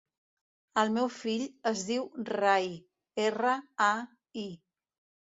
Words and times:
El 0.83 0.87
meu 0.93 1.09
fill 1.15 1.43
es 1.71 1.83
diu 1.89 2.07
Rai: 2.29 2.71
erra, 3.27 3.53
a, 3.89 3.91
i. 4.45 4.49